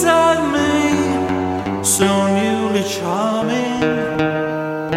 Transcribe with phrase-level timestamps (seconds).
[0.00, 3.80] me, so newly charming.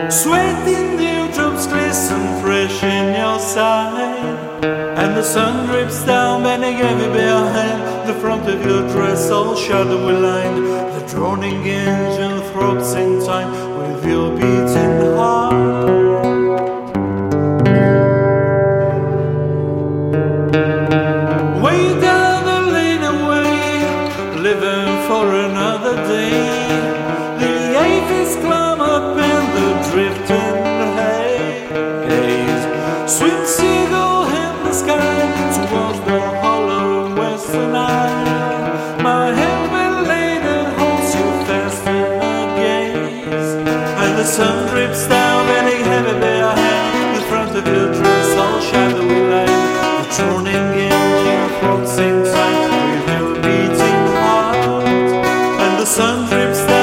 [0.10, 8.08] Sweating dewdrops glisten fresh in your sight, and the sun drips down, bending heavy behind
[8.08, 10.66] the front of your dress, all shadowy lined.
[10.96, 15.45] The droning engine throbs in time with your beating heart.
[25.76, 26.30] another day.
[27.40, 29.18] The aphids climb up
[56.46, 56.75] lives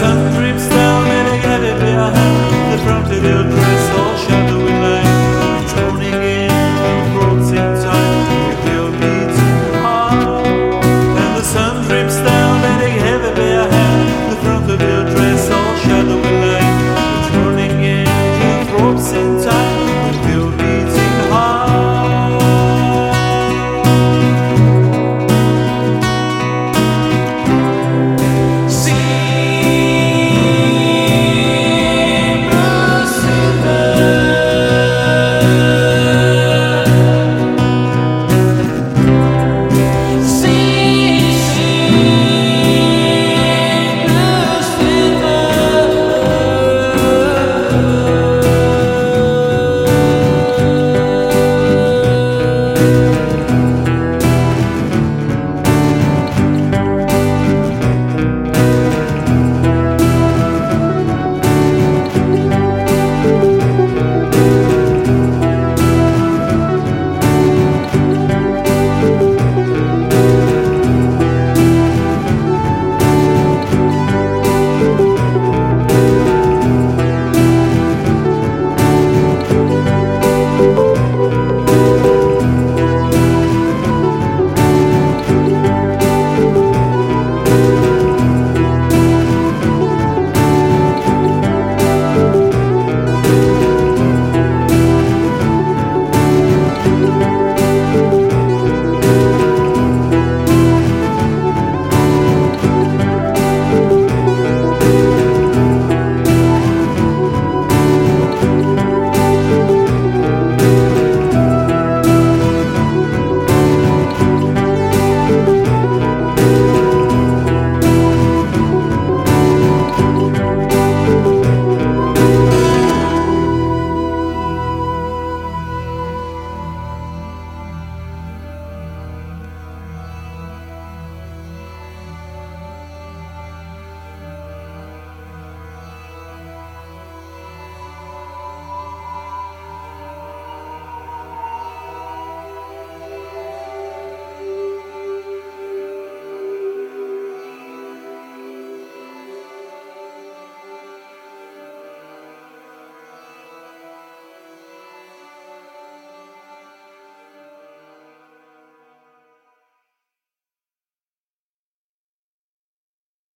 [0.00, 0.39] sun.